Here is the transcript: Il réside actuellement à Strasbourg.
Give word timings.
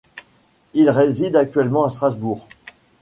Il 0.73 0.89
réside 0.89 1.35
actuellement 1.35 1.83
à 1.83 1.91
Strasbourg. 1.91 2.47